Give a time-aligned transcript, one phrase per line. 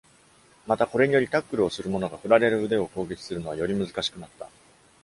[0.65, 4.49] また、これにより、タックルをする者が、振られる腕を攻撃するのはより難しくなった。